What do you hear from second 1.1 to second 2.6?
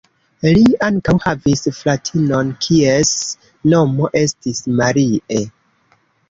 havis fratinon